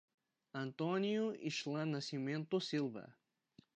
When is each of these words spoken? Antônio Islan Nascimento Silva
Antônio 0.55 1.35
Islan 1.39 1.85
Nascimento 1.91 2.59
Silva 2.59 3.15